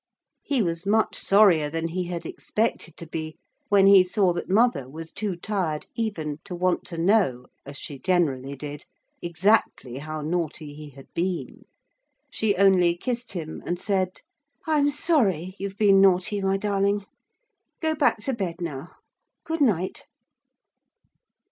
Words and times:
He 0.41 0.63
was 0.63 0.87
much 0.87 1.15
sorrier 1.15 1.69
than 1.69 1.89
he 1.89 2.05
had 2.05 2.25
expected 2.25 2.97
to 2.97 3.05
be 3.05 3.37
when 3.69 3.85
he 3.85 4.03
saw 4.03 4.33
that 4.33 4.49
mother 4.49 4.89
was 4.89 5.11
too 5.11 5.35
tired 5.35 5.85
even 5.95 6.39
to 6.45 6.55
want 6.55 6.85
to 6.85 6.97
know, 6.97 7.45
as 7.67 7.77
she 7.77 7.99
generally 7.99 8.55
did, 8.55 8.85
exactly 9.21 9.97
how 9.99 10.21
naughty 10.23 10.73
he 10.73 10.89
had 10.89 11.05
been. 11.13 11.65
She 12.31 12.55
only 12.55 12.97
kissed 12.97 13.33
him, 13.33 13.61
and 13.63 13.79
said: 13.79 14.21
'I 14.65 14.79
am 14.79 14.89
sorry 14.89 15.55
you've 15.59 15.77
been 15.77 16.01
naughty, 16.01 16.41
my 16.41 16.57
darling. 16.57 17.05
Go 17.79 17.93
back 17.93 18.21
to 18.21 18.33
bed 18.33 18.55
now. 18.59 18.95
Good 19.45 19.61
night.' 19.61 20.07